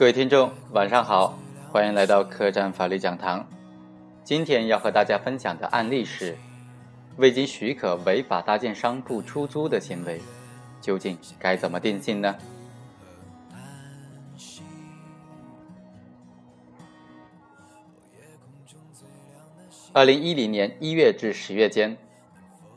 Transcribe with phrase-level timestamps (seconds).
[0.00, 1.38] 各位听众，晚上好，
[1.70, 3.46] 欢迎来到客栈法律讲堂。
[4.24, 6.38] 今天要和大家分享的案例是，
[7.18, 10.18] 未经许可违法搭建商铺出租的行为，
[10.80, 12.34] 究竟该怎么定性呢？
[19.92, 21.94] 二零一零年一月至十月间，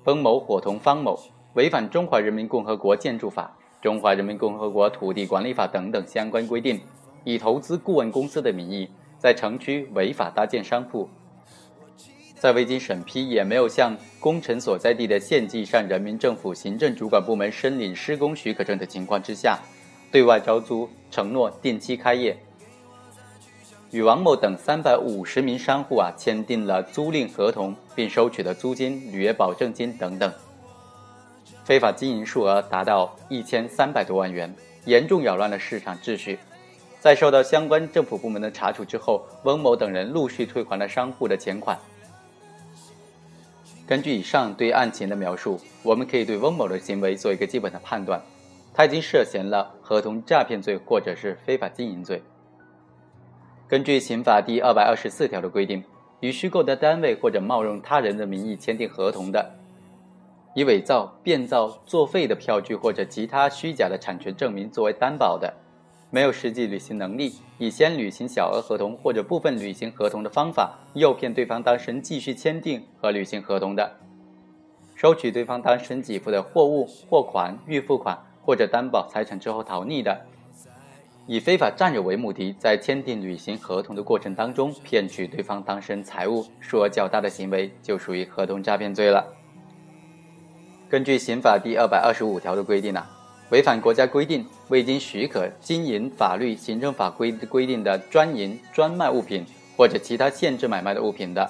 [0.03, 1.17] 翁某伙同方某
[1.53, 6.81] 违反《中华人民共和国建筑法》《中华人民共和国土地管理法》等等相关规定，
[7.23, 11.09] 以投资顾问公司的名义，在城区违法搭建商铺，
[12.35, 19.59] 在未经审批，也没有向工程所在地的县级以上人民政府行政主管部门申领施工许可证的情况之下，
[20.11, 22.37] 对外招租，承诺定期开业。
[23.91, 30.33] 与王某等三百五十名商户啊签订了租赁合同，并收取了租金、履约保证金等等，
[31.63, 34.53] 非法经营数额达到一千三百多万元，
[34.85, 36.39] 严重扰乱了市场秩序。
[37.03, 41.77] 在受到相关政府部门的查处之后，翁某等人陆续退还了商户的钱款。
[43.85, 48.21] 根据以上对案情的描述，我们可以对翁某的行为做一个基本的判断，
[48.73, 52.23] 他已经涉嫌了合同诈骗罪或者是非法经营罪。
[53.67, 55.83] 根据刑法第二百二十四条的规定，
[56.21, 59.51] 与虚构的单位或者冒用他人的名义签订合同的，
[60.55, 65.53] 以伪造、变造、作废的票据或者其他虚假的产权证明作为担保的，
[66.13, 73.97] 没有实际履行能力，以先履行小额合同或者部分履行合同的方法诱骗对方当事人继续签订和履行合同的，
[74.93, 80.21] 收取对方当事人给付的货物、货款、预付款或者担保财产之后逃匿的。
[81.25, 89.33] 以非法占有为目的，在签订履行合同的过程当中骗取对方当事人财物数额较大的行为，就属于合同诈骗罪了。
[90.87, 93.03] 根据刑法第二百二十五条的规定呢，
[93.49, 99.45] 违反国家规定、未经许可经营法律、行政法规规定的专营、专卖物品
[99.77, 101.47] 或者其他限制买卖的物品的，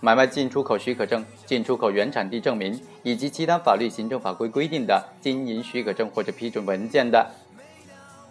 [0.00, 7.30] 买卖进出口许可证、进出口原产地证明以及其他法律、行政法规规定的经营许可证或者批准文件的。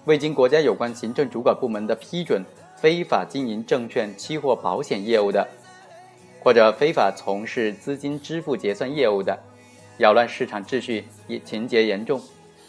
[0.06, 2.42] 未经国家有关行政主管部门的批准，
[2.78, 5.46] 非法经营证券、期货、保险业务的，
[6.42, 9.38] 或者非法从事资金支付结算业务的，
[9.98, 11.06] 扰乱市场秩序，
[11.44, 12.22] 情节严重，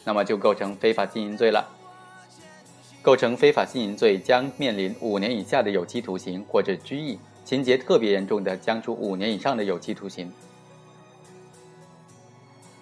[0.08, 1.69] 那么就构成非法经营罪了。
[3.02, 10.32] 构成非法经营罪，将面临五年以下的有期徒刑或者拘役；情节特别严重的，将处五年以上的有期徒刑。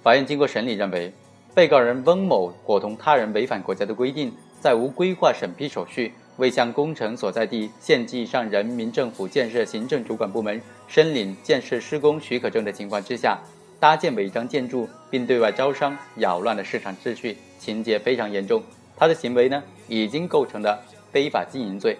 [0.05, 1.13] 法院经过审理认为，
[1.53, 4.33] 被告人翁某伙同他人违反国家的规定。
[4.61, 13.39] 在无规划审批手续、未向工程所在地县级以上人民政府建设行政主管部门申领建设施工许可证的情况之下，
[13.79, 18.63] 搭建违章建筑并对外招商，扰乱了市场秩序，情节非常严重。
[18.97, 20.83] 他的行为呢，已经构成了
[21.13, 21.99] 非法经营罪。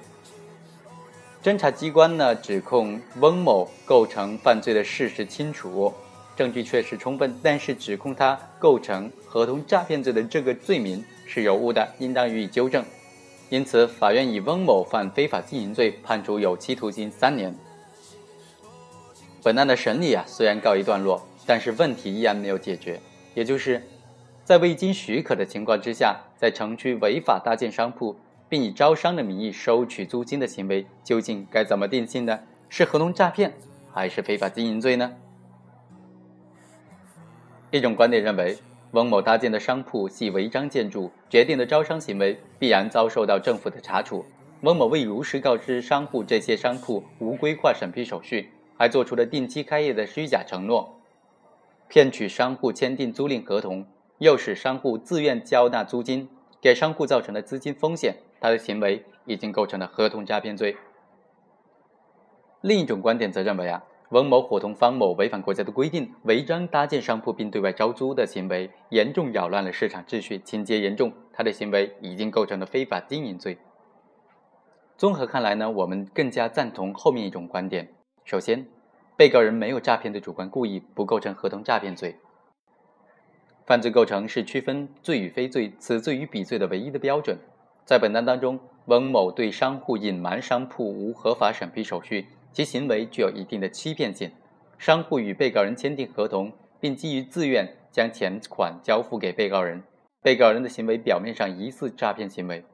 [1.43, 5.93] 侦查机关呢，指控翁某构成犯罪的事实清楚，
[6.35, 11.05] 证据确实充分，但是指控他构成合同诈骗罪的这个罪名。
[11.29, 12.85] 是有误的，应当予以纠正。
[13.51, 17.53] 因此，法院以翁某犯非法经营罪，判处有期徒刑三年。
[19.43, 23.01] 本案的审理啊，虽然告一段落，但是问题依然没有解决。
[23.35, 23.83] 也就是
[24.45, 28.17] 在未经许可的情况之下，在城区违法搭建商铺，
[28.49, 32.41] 并以招商的名义收取租金的行为，究竟该怎么定性呢？
[32.69, 33.53] 是合同诈骗，
[33.93, 35.13] 还是非法经营罪呢？
[37.71, 38.59] 一种观点认为。
[38.93, 44.25] 翁某搭建的商铺系违章建筑，决定的招商行为必然遭受到政府的查处。
[44.63, 50.96] 翁某未如实告知商户这些商铺无规划审批手续，还做出了定期开业的虚假承诺，
[51.89, 53.87] 骗取商户签订租赁合同，
[54.19, 56.29] 诱使商户自愿交纳租金，
[56.61, 58.17] 给商户造成了资金风险。
[58.41, 60.77] 他的行为已经构成了合同诈骗罪。
[62.61, 63.83] 另一种观点则认为啊。
[64.11, 71.13] 文某伙同方某违反国家的规定，违章搭建商铺并对外招租的行为，严重扰乱了市场秩序，情节严重。
[71.33, 73.59] 他的行为已经构成了非法经营罪。
[74.97, 77.89] 综合看来呢，我们更加赞同后面一种观点。
[78.25, 78.69] 首先，
[79.17, 82.17] 被告人没有诈骗的主观故意，不构成合同诈骗罪。
[83.65, 87.39] 犯罪构成是区分罪与非罪、此罪与彼罪的唯一的标准。
[87.85, 92.27] 在本案当中，翁某对商户隐瞒商铺无合法审批手续。
[92.53, 94.31] 其行为具有一定的欺骗性，
[94.79, 99.83] 商户与被告人签订合同，并基于自愿将钱款交付给被告人，
[100.23, 102.65] 被告人的行为表面上疑似诈骗行为，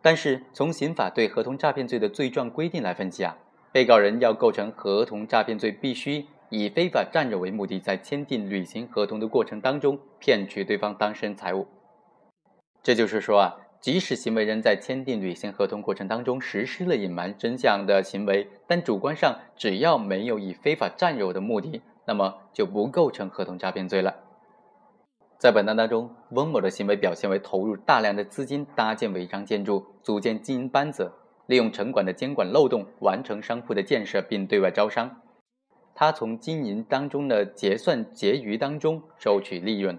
[0.00, 3.36] 但是从刑法对合同诈骗罪的罪状规定来分析啊，
[3.74, 11.66] 被告人要构成合同诈骗罪，必须以非法占有为目的，在签订履行合同的过程当中骗取对方当事人财物，
[12.84, 13.56] 这就是说啊。
[13.80, 24.14] 即使行为人在签订履行合同过程当中实施了隐瞒真相的行为，但主观上只要没有以非法占有的目的，那么就不构成合同诈骗罪了。
[25.36, 31.12] 在本案当中，翁某的行为表现为投入大量的资金搭建违章建筑，组建经营班子，
[31.46, 35.20] 利用城管的监管漏洞完成商铺的建设并对外招商。
[35.94, 39.98] 他从经营当中的结算结余当中收取利润。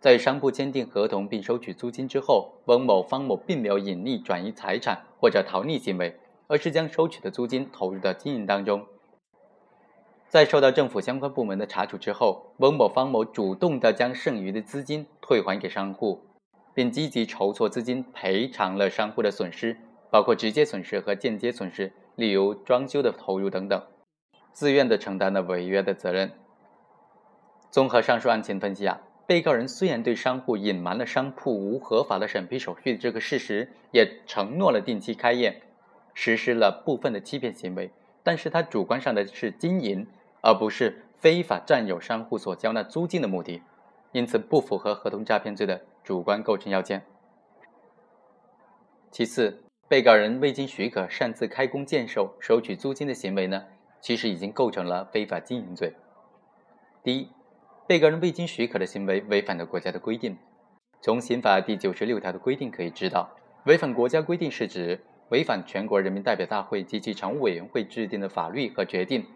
[0.00, 8.84] 在商铺签订合同并收取租金之后，翁某、方某并没有隐匿转移财产或者逃匿行为，而是将收取的租金投入到经营当中。
[10.28, 16.22] 在受到政府相关部门的查处之后，翁某、方某主动的将剩余的资金退还给商户，
[16.72, 19.76] 并积极筹措资金赔偿了商户的损失，
[20.12, 23.82] 包括直接损失和间接损失，例如装修的投入等等，
[24.52, 26.32] 自愿的承担了违约的责任。
[27.70, 29.00] 综合上述案情分析啊。
[29.24, 35.62] 被告人虽然对商户隐瞒了商铺无合法的审批手续这个事实，也承诺了定期开业，
[36.12, 37.90] 实施了部分的欺骗行为，
[38.22, 40.06] 但是他主观上的是经营，
[40.42, 43.62] 而不是非法占有商户所交纳租金的目的，
[44.10, 47.06] 因此不符合合同诈骗罪的主观构成要件。
[49.10, 49.62] 其次，
[49.92, 53.64] 被告人未经许可擅自开工建设、收取租金的行为呢，
[54.00, 55.92] 其实已经构成了非法经营罪。
[57.04, 57.28] 第一。
[57.86, 60.38] 被告人未经许可的行为违反了国家的规定。
[61.02, 63.36] 从刑法第九十六条的规定可以知道，
[63.66, 64.98] 违反国家规定是指
[65.28, 69.26] 违反全国人民代表大会及其常务委员会制定的法律和决定，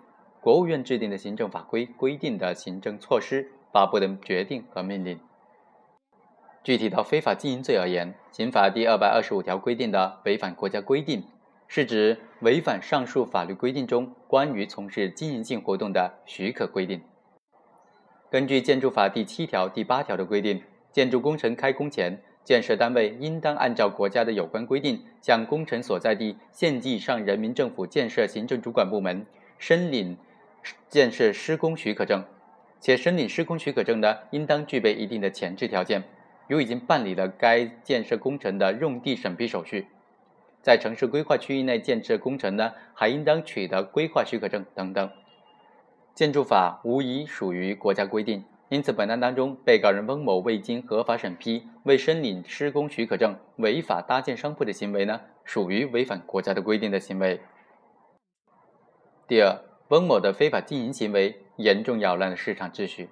[0.41, 5.21] 国务院制定的行政法规规定的行政措施，发布的决定和命令。
[6.67, 11.23] 具体到非法经营罪而言，刑法第二百二十五条规定的违反国家规定，
[11.69, 17.01] 是指违反上述法律规定中关于从事经营性活动的许可规定。
[18.33, 20.61] 根据建筑法第七条、第八条的规定，
[20.91, 29.25] 建筑工程开工前，建设单位应当按照国家的有关规定，向工程所在地县级以上人民政府建设行政主管部门
[29.57, 30.17] 申领
[30.89, 32.25] 建设施工许可证，
[32.81, 36.03] 且申领施工许可证呢，应当具备一定的前置条件，
[36.49, 39.89] 如已经办理了该建设工程的用地审批手续，
[40.63, 45.11] 在城市规划区域内建设工程呢，还应当取得规划许可证等等。
[46.15, 57.41] 建筑法无疑属于国家规定，因此本案当中，被告人翁某未经合法审批、未申领施工许可证，违法搭建商铺的行为呢，属于违反国家的规定的行为。
[59.29, 63.11] 第二，翁某的非法经营行为严重扰乱了市场秩序。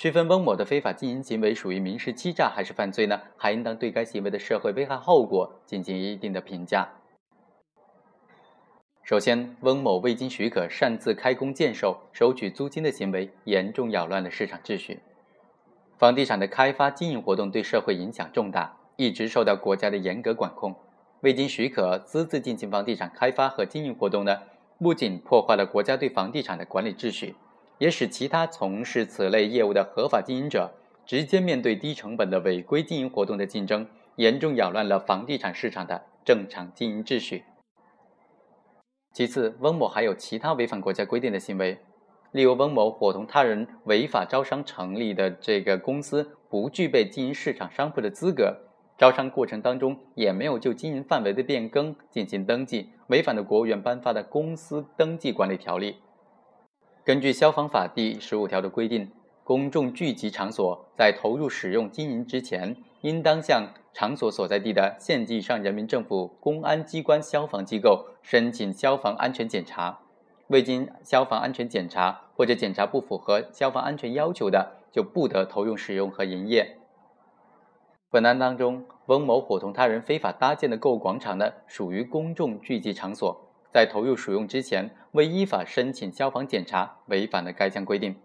[0.00, 3.20] 区分翁某的非法经营行为属于民事欺诈还是犯罪呢？
[3.36, 6.88] 还应当对该行为的社会危害后果进行一定的评价。
[9.02, 15.00] 首先，翁某未经许可擅自开工建设、收取租金的行为，严重扰乱了市场秩序。
[15.98, 20.74] 房地产的开发经营活动对社会影响重大，一直受到国家的严格管控。
[21.20, 24.38] 未经许可私自进行房地产开发和经营活动呢，
[24.78, 27.34] 不仅破坏了国家对房地产的管理秩序，
[27.80, 30.70] 也使其他从事此类业务的合法经营者
[31.06, 37.42] 直接面对低成本的违规经营活动的竞争，严重扰乱了房地产市场的正常经营秩序。
[39.14, 41.78] 其次，翁某还有其他违反国家规定的行为，
[42.32, 48.54] 例如翁某伙同他人违法招商成立的这个公司不具备经营市场商铺的资格，
[48.98, 55.96] 招商过程当中也没有就经营范围的变更进行登记，违反了国务院颁发的公司登记管理条例。
[57.10, 59.10] 根据消防法第十五条的规定。
[59.42, 69.98] 公众聚集场所在投入使用经营之前，应当向场所所在地的县级以上人民政府公安机关消防机构申请消防安全检查。
[70.46, 76.76] 未经消防安全检查或者检查不符合消防安全要求的，就不得投用使用和营业。
[78.08, 88.16] 本案当中，翁某伙同他人非法搭建的购物广场呢，属于公众聚集场所，在投入使用之前未依法申请消防检查，违反了该项规定。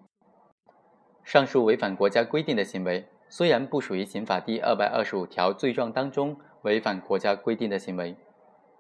[1.24, 8.16] 上述违反国家规定的行为，虽然不属于刑法第二百二十五条罪状当中违反国家规定的行为，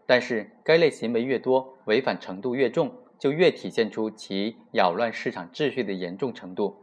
[0.05, 6.77] 但是该类行为越多，违反程度越重，就越体现出其扰乱市场秩序的严重程度。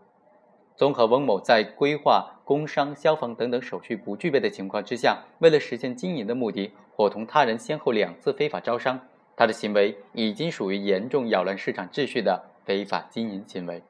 [0.75, 8.99] 综合翁某在规划、工商、消防等等手续不具备的情况之下，为了实现经营的目的，伙同他人先后两次非法招商，
[9.37, 13.83] 他的行为已经属于严重扰乱市场秩序的非法经营行为。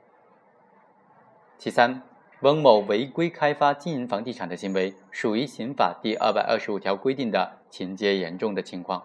[1.59, 2.03] 其三，
[2.41, 9.05] 翁某违规开发经营房地产的行为，属于刑法第二百二十五条规定的情节严重的情况。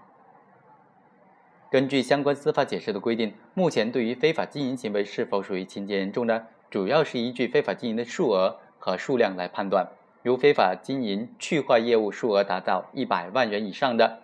[1.70, 6.48] 根据相关司法解释的规定，目前对于非法经营行为是否属于情节严重呢？
[6.70, 9.88] 主要是依据非法经营的数额和数量来判断。
[10.24, 14.22] 如非法经营去化业务数额达到一百万元以上的，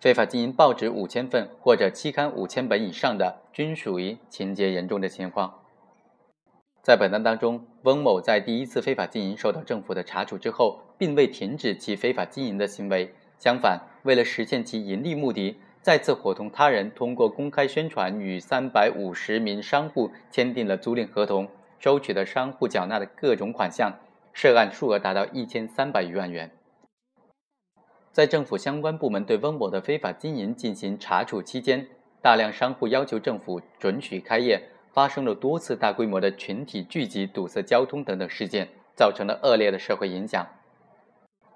[0.00, 5.60] 非法经营报纸五千份或者期刊五千本以上的，均属于情节严重的情况。
[6.82, 21.46] 在本案当中，翁某在第一次非法经营受到政府的查处之后，并未停止其非法经营的行为，相反，为了实现其盈利目的，再次伙同他人通过公开宣传，与三百五十名商户签订了租赁合同，
[21.78, 23.92] 收取的商户缴纳的各种款项。
[24.32, 26.50] 涉案数额达到一千三百余万元。
[28.12, 31.86] 在政府相关部门对翁某的非法经营进行查处期间，
[32.20, 34.60] 大量商户要求政府准许开业，
[34.92, 40.44] 发生了多次大规模的群体聚集、堵塞交通等等事件，造成了恶劣的社会影响。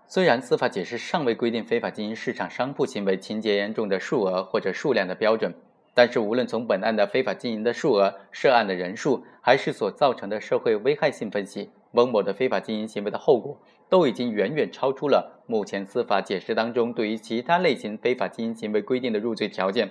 [0.06, 5.52] 虽然司法解释尚未规定非法经营市场商铺行为情节严重的数额或者数量的标准，
[5.92, 11.70] 但是无论从本案的非法经营的数额、涉案的人数，还是所造成的社会危害性分析。
[11.92, 13.56] 翁某的非法经营行为的后果
[13.94, 19.88] 都已经远远超出了目前司法解释当中对于其他类型非法经营行为规定的入罪条件，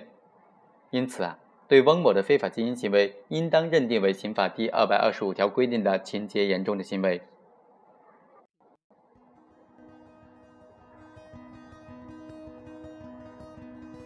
[0.90, 7.22] 因此啊，对翁某的非法经营行为应当认定为刑法第二百二十五条规定的情节严重的行为。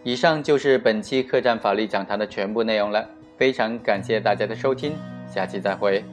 [0.04, 6.04] 以上就是本期客栈法律讲堂的全部内容了，非常感谢大家的收听，下期再会。